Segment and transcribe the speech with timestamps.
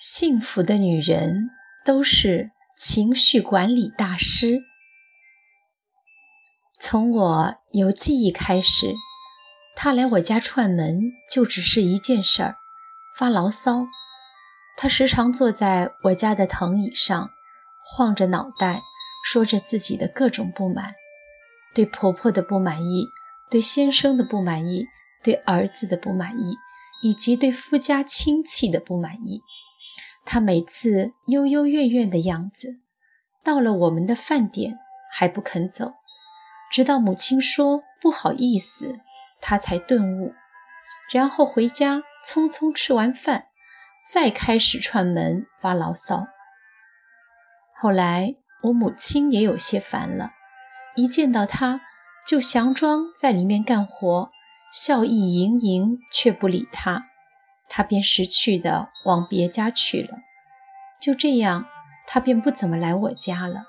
[0.00, 1.50] 幸福的女人
[1.84, 4.69] 都是情绪管理大师。
[6.90, 8.96] 从我有记忆开始，
[9.76, 12.56] 他来我家串门就只是一件事儿：
[13.16, 13.86] 发牢骚。
[14.76, 17.30] 他时常坐在我家的藤椅上，
[17.84, 18.82] 晃着脑袋，
[19.24, 20.96] 说着自己的各种不满：
[21.72, 23.06] 对婆婆的不满意，
[23.48, 24.86] 对先生的不满意，
[25.22, 26.56] 对儿子的不满意，
[27.04, 29.42] 以及对夫家亲戚的不满意。
[30.24, 32.80] 他每次幽幽怨怨的样子，
[33.44, 34.80] 到了我们的饭点
[35.12, 35.92] 还不肯走，
[36.70, 39.00] 直到母亲说不好意思，
[39.40, 40.34] 他才顿悟，
[41.12, 43.46] 然后回家匆匆吃完饭，
[44.06, 46.26] 再开始串门发牢骚。
[47.74, 50.32] 后来我母亲也有些烦了，
[50.94, 51.80] 一见到他
[52.26, 54.30] 就佯装在里面干活，
[54.70, 57.06] 笑意盈盈，却不理他。
[57.68, 60.16] 他便识趣的往别家去了，
[61.00, 61.66] 就这样，
[62.06, 63.64] 他便不怎么来我家了。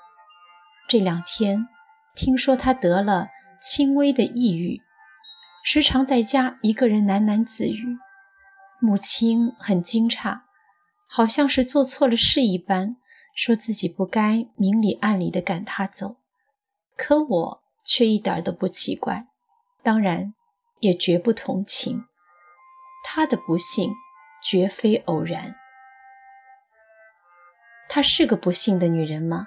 [0.88, 1.68] 这两天
[2.14, 3.28] 听说他得了
[3.60, 4.80] 轻微的抑郁，
[5.64, 7.96] 时常在家一个人喃喃自语。
[8.80, 10.40] 母亲很惊诧，
[11.08, 12.96] 好像是做错了事一般，
[13.34, 16.16] 说自己不该明里暗里的赶他走。
[16.96, 19.28] 可我却一点都不奇怪，
[19.82, 20.34] 当然
[20.80, 22.04] 也绝不同情。
[23.04, 23.92] 她的不幸
[24.44, 25.54] 绝非偶然。
[27.88, 29.46] 她是个不幸的女人吗？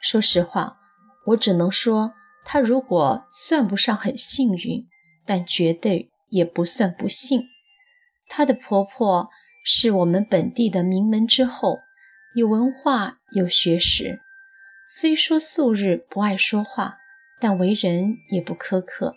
[0.00, 0.78] 说实话，
[1.26, 2.12] 我只能说，
[2.44, 4.86] 她如果算不上很幸运，
[5.24, 7.48] 但绝对也不算不幸。
[8.26, 9.30] 她的婆婆
[9.64, 11.78] 是我们本地的名门之后，
[12.34, 14.18] 有文化有学识，
[14.88, 16.96] 虽说素日不爱说话，
[17.40, 19.14] 但为人也不苛刻。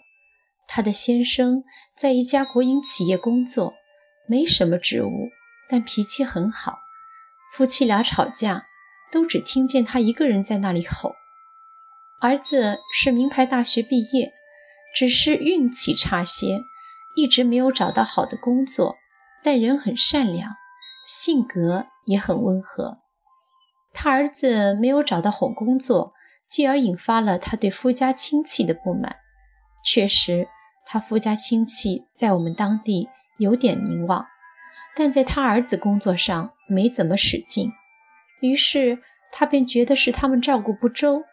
[0.68, 1.64] 她的先生
[1.96, 3.74] 在一家国营企业工作，
[4.28, 5.30] 没什么职务，
[5.68, 6.80] 但脾气很好。
[7.54, 8.68] 夫妻俩吵架，
[9.12, 11.16] 都只听见他一个人在那里吼。
[12.22, 14.34] 儿子是名牌大学毕业，
[14.96, 16.62] 只是运气差些，
[17.16, 18.96] 一直没有找到好的工作，
[19.44, 20.52] 但人很善良，
[21.06, 23.00] 性格也很温和。
[23.94, 26.14] 他儿子没有找到好工作，
[26.48, 29.16] 继而引发了他对夫家亲戚的不满。
[29.84, 30.48] 确实。
[30.88, 33.10] 他夫家亲戚在我们当地
[33.40, 34.28] 有点名望，
[34.96, 37.72] 但在他儿子工作上没怎么使劲，
[38.40, 39.00] 于是
[39.32, 41.24] 他便觉得是他们照顾不周，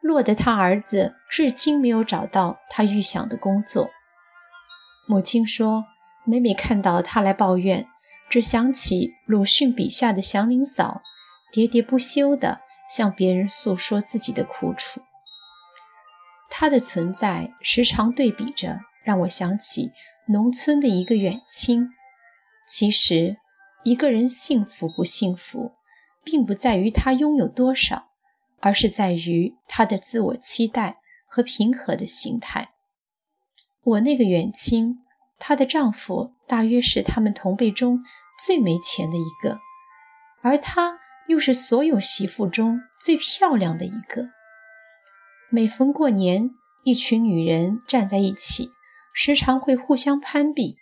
[0.00, 3.88] 落得他儿子至今没有找到他预想的工作。
[5.06, 5.84] 母亲说，
[6.24, 7.86] 每每看到他来抱怨，
[8.28, 11.02] 只想起鲁迅笔下的祥林嫂，
[11.54, 15.00] 喋喋不休地向别人诉说自己的苦楚。
[16.50, 18.80] 他的存在时常对比着。
[19.06, 19.92] 让我想起
[20.26, 21.88] 农村的一个远亲。
[22.66, 23.36] 其实，
[23.84, 25.74] 一个人幸福不幸福，
[26.24, 28.08] 并不在于他拥有多少，
[28.66, 32.70] 而是在于他的自我期待和平和的心态。
[33.84, 34.96] 我那个远亲，
[35.38, 38.02] 她的丈夫大约是他们同辈中
[38.44, 39.60] 最没钱的一个，
[40.42, 44.30] 而她又是所有媳妇中最漂亮的一个。
[45.48, 46.50] 每逢过年，
[46.82, 48.70] 一群女人站在一起。
[49.12, 50.74] 时常会互相攀比，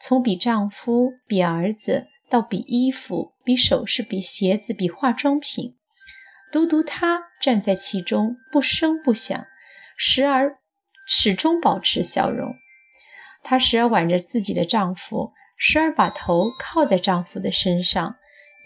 [0.00, 5.76] 从比丈夫、比儿子，到比衣服、比首饰、比鞋子、比化妆品，
[6.52, 9.46] 独独她站在其中，不声不响，
[9.96, 10.58] 时而
[11.06, 12.54] 始终保持笑容。
[13.42, 18.16] 她时而挽着自己的丈夫，时而把头靠在丈夫的身上，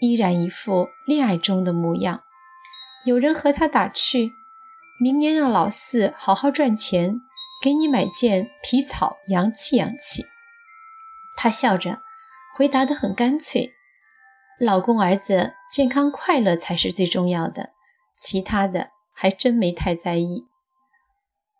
[0.01, 2.23] 依然一副恋爱中的模样。
[3.05, 4.31] 有人和她打趣
[4.99, 7.21] ：“明年让老四好好赚钱。”
[7.63, 10.25] 给你买件皮草，洋气洋气。
[11.35, 12.03] 她笑着
[12.55, 13.71] 回答得很干脆
[14.59, 17.71] ：“老公儿子健康快乐才是最重要的，
[18.15, 20.45] 其他的还真没太在意。”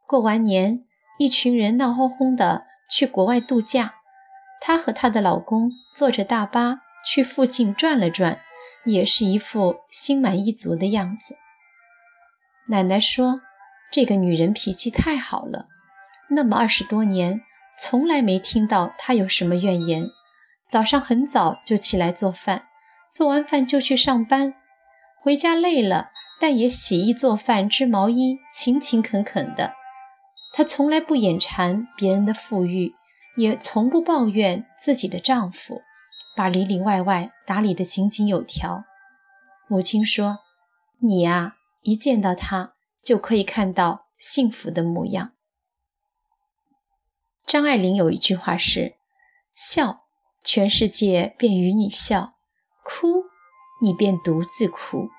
[0.08, 0.86] 过完年，
[1.18, 3.96] 一群人闹哄哄的去国外度假。
[4.62, 8.40] 她和她的老公坐着大巴去附近转了转，
[8.86, 11.36] 也是一副心满意足的样子。
[12.70, 13.42] 奶奶说
[13.92, 15.68] ：“这个女人脾气太好了。”
[16.30, 17.42] 那么二十多年，
[17.78, 20.10] 从来没听到她有什么怨言。
[20.68, 22.68] 早上很早就起来做饭，
[23.12, 24.56] 做完饭就去上班，
[25.22, 29.74] 回家累了，但也洗衣做饭、织毛衣，勤勤恳恳的。
[30.54, 32.96] 她从来不眼馋别人的富裕，
[33.36, 35.82] 也从不抱怨自己的丈夫，
[36.36, 38.84] 把里里外外打理得井井有条。
[39.68, 40.40] 母亲说
[41.00, 45.32] ：“你呀，一见到他就可以看到幸福的模样。”
[47.46, 48.96] 张爱玲有一句话是
[49.54, 50.06] ：“笑，
[50.44, 52.36] 全世界便与你笑；
[52.84, 53.26] 哭，
[53.82, 55.10] 你便独自哭。”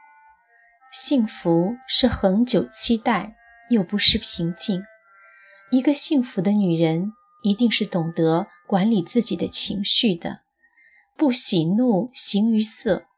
[0.98, 3.36] 幸福是恒久期待，
[3.68, 4.82] 又不失平静。
[5.70, 7.12] 一个幸福的女人，
[7.42, 10.40] 一定是懂得管理自己的情绪的，
[11.14, 13.08] 不喜怒形于色。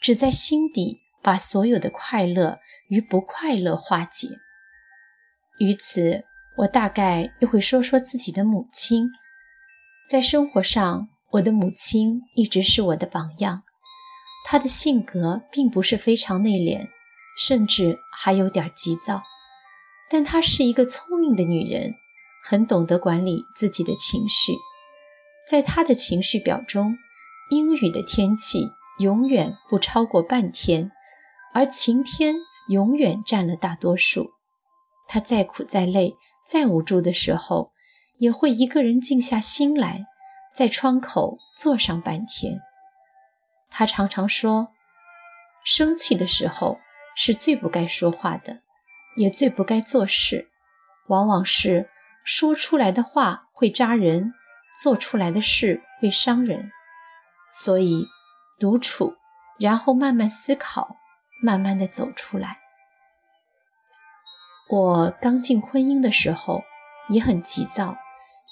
[0.00, 4.28] 只在心底把所有的快乐与不快乐化解。
[5.60, 6.24] 于此，
[6.60, 9.10] 我大概又会说说自己的母亲。
[10.08, 13.62] 在生活上，我的母亲一直是我的榜样。
[14.46, 16.88] 她的性格并不是非常内敛，
[17.36, 19.22] 甚至还有点急躁，
[20.08, 21.94] 但她是一个聪明的女人，
[22.44, 24.56] 很懂得管理自己的情绪。
[25.48, 26.96] 在她的情绪表中，
[27.50, 28.72] 阴雨的天气。
[28.98, 30.90] 永远不超过半天，
[31.52, 32.36] 而晴天
[32.70, 34.30] 永远占了大多数。
[35.06, 36.14] 他再苦再累
[36.46, 37.72] 再无助的时候，
[38.16, 40.06] 也会一个人静下心来，
[40.54, 42.62] 在窗口坐上半天。
[43.68, 44.68] 他常常说，
[45.62, 46.78] 生气的时候
[47.16, 48.60] 是最不该说话的，
[49.16, 50.48] 也最不该做事。
[51.08, 51.90] 往往是
[52.24, 54.32] 说出来的话会扎人，
[54.80, 56.70] 做出来的事会伤人。
[57.50, 58.06] 所以。
[58.58, 59.16] 独处，
[59.58, 60.96] 然后慢慢思考，
[61.42, 62.56] 慢慢的走出来。
[64.70, 66.64] 我刚进婚姻的时候
[67.10, 67.98] 也很急躁，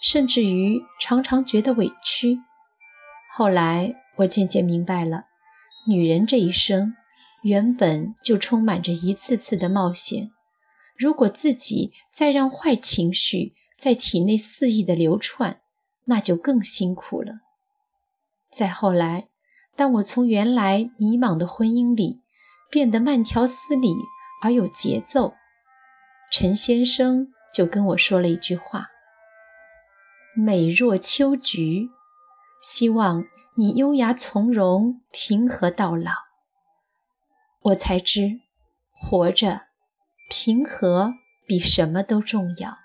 [0.02, 2.40] 甚至于常常觉得委屈。
[3.32, 5.24] 后来我渐渐明白了，
[5.86, 6.94] 女人这一生
[7.44, 10.32] 原本就充满着一次次的冒险。
[10.98, 15.60] 如果自己再让坏情绪在体内肆意的流窜，
[16.06, 17.32] 那就更辛苦了。
[18.50, 19.28] 再后来。
[19.76, 22.22] 当我从原来迷茫的婚姻里
[22.70, 23.92] 变得慢条斯理
[24.40, 25.34] 而有节奏，
[26.30, 28.86] 陈先生就跟我说了一句话
[30.38, 31.88] ：“美若秋菊，
[32.62, 33.24] 希望
[33.56, 36.12] 你优雅从容、平和到老。”
[37.64, 38.40] 我才知，
[38.90, 39.62] 活着
[40.28, 41.14] 平和
[41.46, 42.83] 比什么都重要。